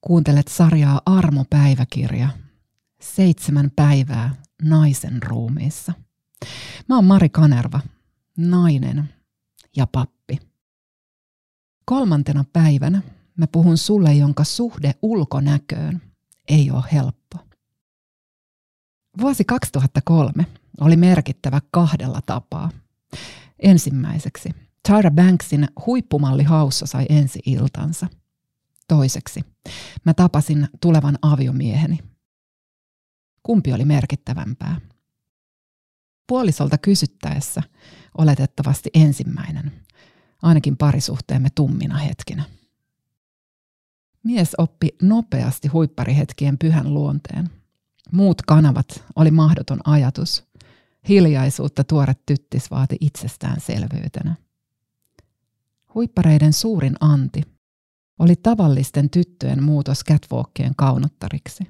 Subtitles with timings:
[0.00, 2.28] Kuuntelet sarjaa Armo-päiväkirja.
[3.00, 5.92] Seitsemän päivää naisen ruumiissa.
[6.88, 7.80] Mä oon Mari Kanerva,
[8.36, 9.14] nainen
[9.76, 10.38] ja pappi.
[11.84, 13.02] Kolmantena päivänä
[13.38, 16.02] mä puhun sulle, jonka suhde ulkonäköön
[16.48, 17.38] ei ole helppo.
[19.20, 20.46] Vuosi 2003
[20.80, 22.70] oli merkittävä kahdella tapaa.
[23.58, 24.50] Ensimmäiseksi
[24.88, 28.06] Tyra Banksin huippumalli haussa sai ensi iltansa–
[28.90, 29.40] Toiseksi,
[30.04, 31.98] mä tapasin tulevan aviomieheni.
[33.42, 34.80] Kumpi oli merkittävämpää?
[36.26, 37.62] Puolisolta kysyttäessä
[38.18, 39.72] oletettavasti ensimmäinen,
[40.42, 42.44] ainakin parisuhteemme tummina hetkinä.
[44.24, 47.50] Mies oppi nopeasti huipparihetkien pyhän luonteen.
[48.12, 50.44] Muut kanavat oli mahdoton ajatus.
[51.08, 54.34] Hiljaisuutta tuore tyttis vaati itsestäänselvyytenä.
[55.94, 57.59] Huippareiden suurin anti
[58.20, 61.64] oli tavallisten tyttöjen muutos catwalkien kaunottariksi.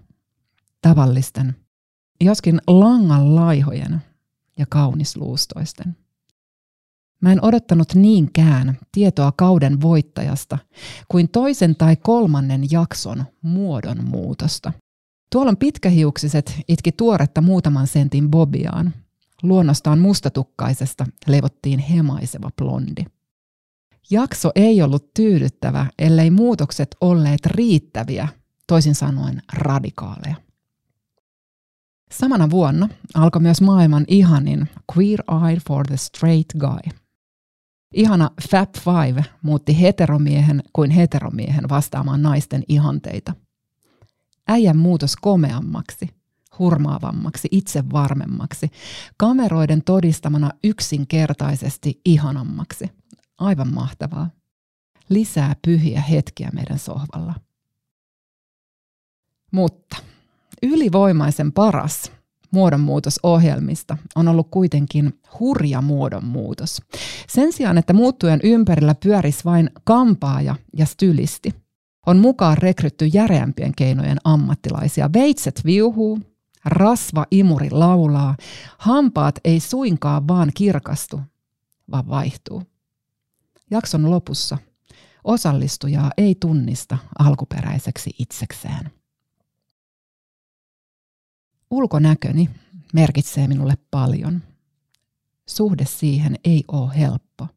[0.82, 1.56] Tavallisten,
[2.20, 4.02] joskin langan laihojen
[4.58, 5.96] ja kaunisluustoisten.
[7.22, 10.58] Mä en odottanut niinkään tietoa kauden voittajasta
[11.08, 14.72] kuin toisen tai kolmannen jakson muodon muutosta.
[15.32, 18.94] Tuolla pitkähiuksiset itki tuoretta muutaman sentin bobiaan.
[19.42, 23.04] Luonnostaan mustatukkaisesta levottiin hemaiseva blondi.
[24.10, 28.28] Jakso ei ollut tyydyttävä, ellei muutokset olleet riittäviä,
[28.66, 30.36] toisin sanoen radikaaleja.
[32.12, 36.92] Samana vuonna alkoi myös maailman ihanin Queer Eye for the Straight Guy.
[37.94, 43.34] Ihana Fab Five muutti heteromiehen kuin heteromiehen vastaamaan naisten ihanteita.
[44.48, 46.08] Äijän muutos komeammaksi,
[46.58, 48.70] hurmaavammaksi, itsevarmemmaksi,
[49.16, 52.90] kameroiden todistamana yksinkertaisesti ihanammaksi–
[53.40, 54.30] Aivan mahtavaa.
[55.08, 57.34] Lisää pyhiä hetkiä meidän sohvalla.
[59.52, 59.96] Mutta
[60.62, 62.12] ylivoimaisen paras
[62.50, 66.82] muodonmuutosohjelmista on ollut kuitenkin hurja muodonmuutos.
[67.28, 71.54] Sen sijaan, että muuttujen ympärillä pyörisi vain kampaaja ja stylisti,
[72.06, 75.10] on mukaan rekrytty järeämpien keinojen ammattilaisia.
[75.12, 76.20] Veitset viuhuu,
[76.64, 78.36] rasva imuri laulaa,
[78.78, 81.20] hampaat ei suinkaan vaan kirkastu,
[81.90, 82.69] vaan vaihtuu.
[83.70, 84.58] Jakson lopussa
[85.24, 88.90] osallistujaa ei tunnista alkuperäiseksi itsekseen.
[91.70, 92.50] Ulkonäköni
[92.92, 94.42] merkitsee minulle paljon.
[95.48, 97.48] Suhde siihen ei ole helppo.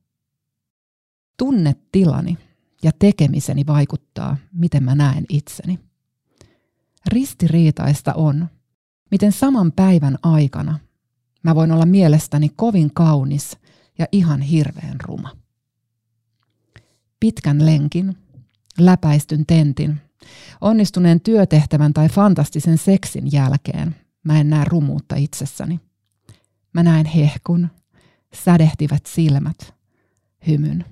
[1.37, 2.37] Tunnetilani
[2.83, 5.79] ja tekemiseni vaikuttaa, miten mä näen itseni.
[7.05, 8.47] Ristiriitaista on,
[9.11, 10.79] miten saman päivän aikana
[11.43, 13.57] mä voin olla mielestäni kovin kaunis
[13.97, 15.42] ja ihan hirveän ruma
[17.23, 18.17] pitkän lenkin,
[18.79, 20.01] läpäistyn tentin,
[20.61, 25.79] onnistuneen työtehtävän tai fantastisen seksin jälkeen mä en näe rumuutta itsessäni.
[26.73, 27.69] Mä näen hehkun,
[28.33, 29.73] sädehtivät silmät,
[30.47, 30.85] hymyn.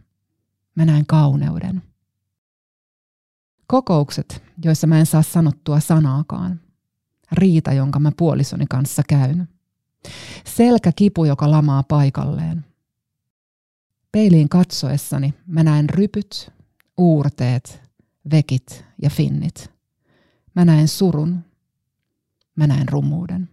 [0.76, 1.82] Mä näen kauneuden.
[3.68, 6.60] Kokoukset, joissa mä en saa sanottua sanaakaan.
[7.32, 9.48] Riita, jonka mä puolisoni kanssa käyn.
[10.46, 12.71] Selkäkipu, joka lamaa paikalleen.
[14.12, 16.52] Peiliin katsoessani mä näen rypyt,
[16.98, 17.82] uurteet,
[18.32, 19.72] vekit ja finnit.
[20.56, 21.40] Mä näen surun.
[22.56, 23.50] Mä näen rumuuden.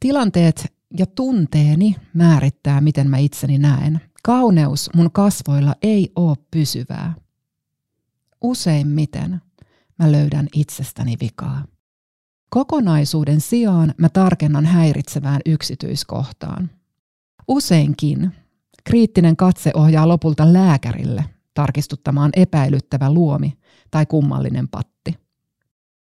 [0.00, 4.00] Tilanteet ja tunteeni määrittää, miten mä itseni näen.
[4.22, 7.14] Kauneus mun kasvoilla ei ole pysyvää.
[8.40, 9.40] Useimmiten
[9.98, 11.64] mä löydän itsestäni vikaa.
[12.50, 16.70] Kokonaisuuden sijaan mä tarkennan häiritsevään yksityiskohtaan.
[17.48, 18.32] Useinkin
[18.88, 23.58] Kriittinen katse ohjaa lopulta lääkärille tarkistuttamaan epäilyttävä luomi
[23.90, 25.14] tai kummallinen patti.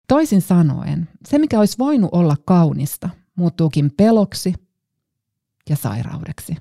[0.07, 4.53] Toisin sanoen, se mikä olisi voinut olla kaunista, muuttuukin peloksi
[5.69, 6.55] ja sairaudeksi.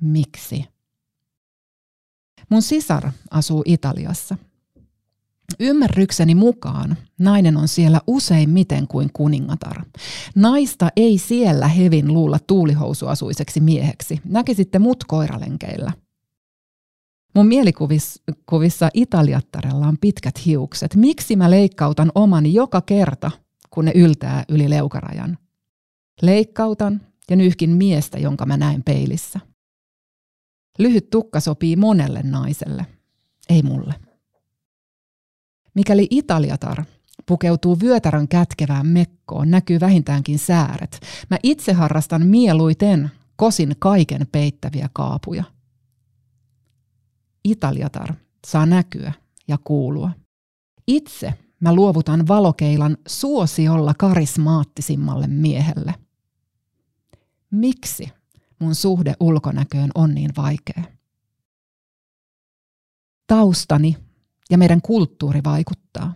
[0.00, 0.64] Miksi?
[2.48, 4.36] Mun sisar asuu Italiassa
[5.60, 9.84] Ymmärrykseni mukaan nainen on siellä useimmiten kuin kuningatar.
[10.34, 14.20] Naista ei siellä hevin luulla tuulihousuasuiseksi mieheksi.
[14.24, 15.92] Näkisitte mut koiralenkeillä.
[17.34, 20.94] Mun mielikuvissa Italiattarella on pitkät hiukset.
[20.94, 23.30] Miksi mä leikkautan omani joka kerta,
[23.70, 25.38] kun ne yltää yli leukarajan?
[26.22, 27.00] Leikkautan
[27.30, 29.40] ja nyhkin miestä, jonka mä näen peilissä.
[30.78, 32.86] Lyhyt tukka sopii monelle naiselle,
[33.48, 33.94] ei mulle.
[35.76, 36.84] Mikäli Italiatar
[37.26, 41.00] pukeutuu vyötärön kätkevään mekkoon, näkyy vähintäänkin sääret.
[41.30, 45.44] Mä itse harrastan mieluiten kosin kaiken peittäviä kaapuja.
[47.44, 48.14] Italiatar
[48.46, 49.12] saa näkyä
[49.48, 50.10] ja kuulua.
[50.86, 55.94] Itse mä luovutan valokeilan suosiolla karismaattisimmalle miehelle.
[57.50, 58.08] Miksi
[58.58, 60.82] mun suhde ulkonäköön on niin vaikea?
[63.26, 64.05] Taustani
[64.50, 66.14] ja meidän kulttuuri vaikuttaa.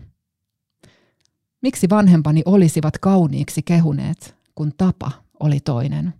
[1.62, 6.14] Miksi vanhempani olisivat kauniiksi kehuneet, kun tapa oli toinen?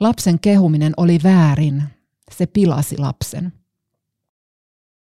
[0.00, 1.82] Lapsen kehuminen oli väärin.
[2.30, 3.52] Se pilasi lapsen.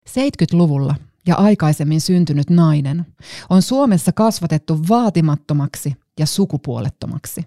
[0.09, 0.95] 70-luvulla
[1.27, 3.05] ja aikaisemmin syntynyt nainen
[3.49, 7.45] on Suomessa kasvatettu vaatimattomaksi ja sukupuolettomaksi.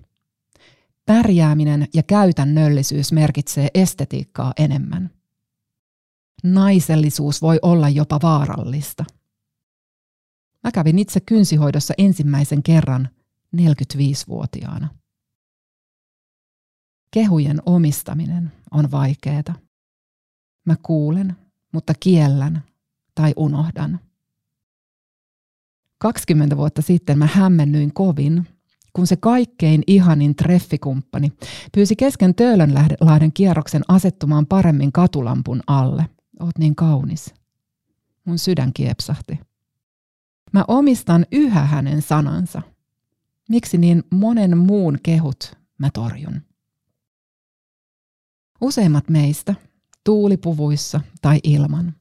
[1.07, 5.11] Pärjääminen ja käytännöllisyys merkitsee estetiikkaa enemmän.
[6.45, 9.05] Naisellisuus voi olla jopa vaarallista.
[10.65, 13.09] Mä kävin itse kynsihoidossa ensimmäisen kerran
[13.57, 14.89] 45-vuotiaana.
[17.11, 19.55] Kehujen omistaminen on vaikeeta.
[20.65, 21.37] Mä kuulen,
[21.73, 22.63] mutta kiellän
[23.15, 24.01] tai unohdan.
[25.99, 28.49] 20 vuotta sitten mä hämmennyin kovin,
[28.93, 31.33] kun se kaikkein ihanin treffikumppani
[31.75, 36.07] pyysi kesken Töölönlahden kierroksen asettumaan paremmin katulampun alle.
[36.41, 37.35] Oot niin kaunis.
[38.25, 39.41] Mun sydän kiepsahti.
[40.53, 42.63] Mä omistan yhä hänen sanansa.
[43.49, 46.43] Miksi niin monen muun kehut mä torjun?
[48.61, 49.55] Useimmat meistä,
[50.05, 51.95] tuulipuvuissa tai ilman,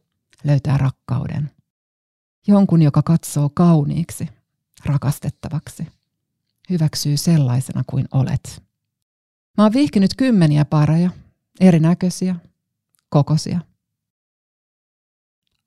[0.44, 1.52] löytää rakkauden.
[2.48, 4.30] Jonkun, joka katsoo kauniiksi,
[4.86, 5.88] rakastettavaksi.
[6.70, 8.64] Hyväksyy sellaisena kuin olet.
[9.58, 11.10] Mä oon vihkinyt kymmeniä pareja,
[11.60, 12.36] erinäköisiä,
[13.10, 13.60] kokosia.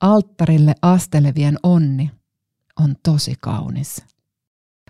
[0.00, 2.10] Alttarille astelevien onni
[2.80, 4.04] on tosi kaunis.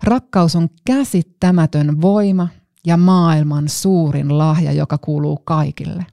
[0.03, 2.49] Rakkaus on käsittämätön voima
[2.87, 6.07] ja maailman suurin lahja, joka kuuluu kaikille.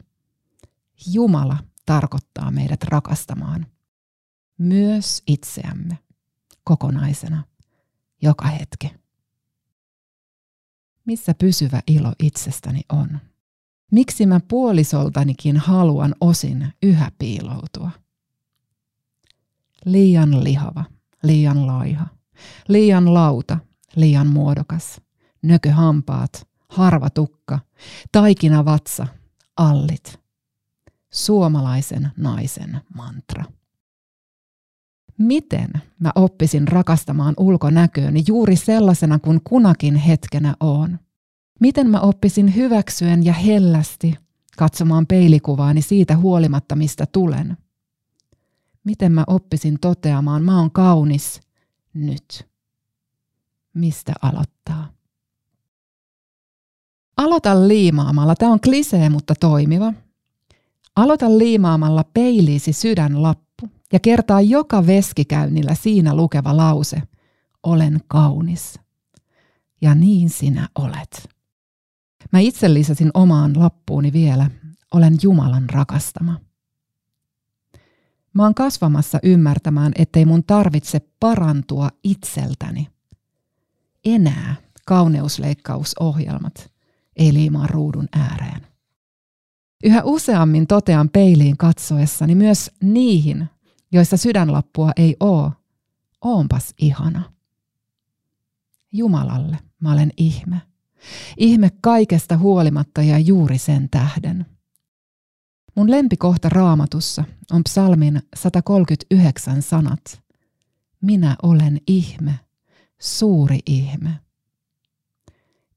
[1.14, 3.66] Jumala tarkoittaa meidät rakastamaan
[4.58, 5.98] myös itseämme
[6.64, 7.44] kokonaisena
[8.22, 8.94] joka hetki.
[11.06, 13.20] Missä pysyvä ilo itsestäni on?
[13.92, 17.92] Miksi mä puolisoltanikin haluan osin yhä piiloutua?
[19.86, 20.84] Liian lihava,
[21.24, 22.08] liian laiha,
[22.68, 23.58] liian lauta,
[23.96, 25.02] liian muodokas,
[25.42, 27.60] nököhampaat, harva tukka,
[28.12, 29.08] taikina vatsa,
[29.58, 30.20] allit.
[31.14, 33.44] Suomalaisen naisen mantra.
[35.18, 41.00] Miten mä oppisin rakastamaan ulkonäkööni juuri sellaisena kuin kunakin hetkenä oon?
[41.60, 44.16] Miten mä oppisin hyväksyen ja hellästi
[44.58, 47.58] katsomaan peilikuvaani siitä huolimatta, mistä tulen?
[48.86, 51.42] Miten mä oppisin toteamaan, mä oon kaunis
[51.94, 52.48] nyt?
[53.74, 54.96] Mistä aloittaa?
[57.18, 58.36] Aloita liimaamalla.
[58.36, 59.94] Tämä on klisee, mutta toimiva.
[60.96, 67.02] Aloita liimaamalla peiliisi sydänlappu ja kertaa joka veskikäynnillä siinä lukeva lause.
[67.64, 68.80] Olen kaunis.
[69.82, 71.30] Ja niin sinä olet.
[72.32, 74.52] Mä itse lisäsin omaan lappuuni vielä.
[74.94, 76.40] Olen Jumalan rakastama.
[78.36, 82.88] Mä oon kasvamassa ymmärtämään, ettei mun tarvitse parantua itseltäni.
[84.06, 84.56] Enää
[84.86, 86.72] kauneusleikkausohjelmat
[87.16, 88.68] ei liimaa ruudun ääreen.
[89.84, 93.50] Yhä useammin totean peiliin katsoessani myös niihin,
[93.92, 95.52] joissa sydänlappua ei oo.
[96.22, 97.32] Oonpas ihana.
[98.92, 100.62] Jumalalle mä olen ihme.
[101.38, 104.46] Ihme kaikesta huolimatta ja juuri sen tähden.
[105.76, 110.22] Mun lempikohta raamatussa on psalmin 139 sanat.
[111.02, 112.40] Minä olen ihme,
[113.00, 114.20] suuri ihme.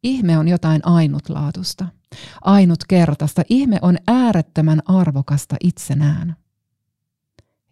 [0.02, 1.86] Ihme on jotain ainutlaatusta,
[2.40, 3.42] ainutkertaista.
[3.48, 6.36] Ihme on äärettömän arvokasta itsenään.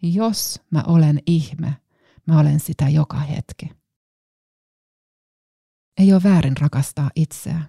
[0.01, 1.75] Jos mä olen ihme,
[2.25, 3.71] mä olen sitä joka hetki.
[5.97, 7.61] Ei ole väärin rakastaa itseä.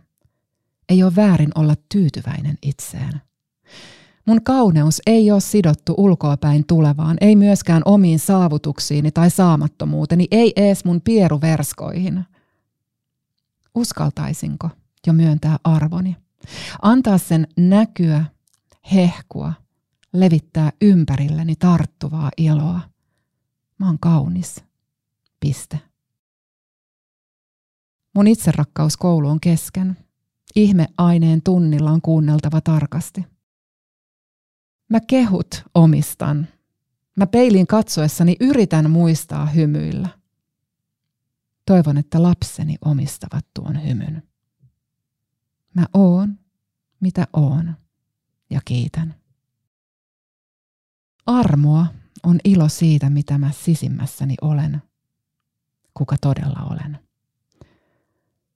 [0.88, 3.23] Ei ole väärin olla tyytyväinen itseen.
[4.29, 10.85] Mun kauneus ei ole sidottu ulkoapäin tulevaan, ei myöskään omiin saavutuksiini tai saamattomuuteni, ei ees
[10.85, 12.25] mun pieruverskoihin.
[13.75, 14.71] Uskaltaisinko
[15.07, 16.17] jo myöntää arvoni?
[16.83, 18.25] Antaa sen näkyä,
[18.95, 19.53] hehkua,
[20.13, 22.81] levittää ympärilleni tarttuvaa iloa.
[23.79, 24.65] Mä oon kaunis.
[25.41, 25.81] Piste.
[28.15, 29.97] Mun itserakkauskoulu on kesken.
[30.57, 33.38] Ihme aineen tunnilla on kuunneltava tarkasti.
[34.88, 36.49] Mä kehut omistan.
[37.16, 40.09] Mä peiliin katsoessani yritän muistaa hymyillä.
[41.66, 44.23] Toivon, että lapseni omistavat tuon hymyn.
[45.75, 46.38] Mä oon,
[47.00, 47.76] mitä oon,
[48.50, 49.14] ja kiitän.
[51.26, 51.87] Armoa
[52.23, 54.83] on ilo siitä, mitä mä sisimmässäni olen.
[55.95, 56.99] kuka todella olen.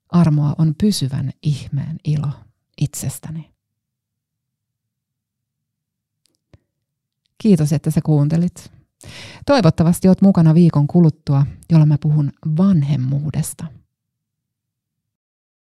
[0.09, 2.29] Armoa on pysyvän ihmeen ilo
[2.81, 3.52] itsestäni.
[7.43, 8.73] Kiitos, että sä kuuntelit.
[9.47, 13.65] Toivottavasti oot mukana viikon kuluttua, jolla mä puhun vanhemmuudesta.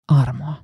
[0.08, 0.54] Armoa.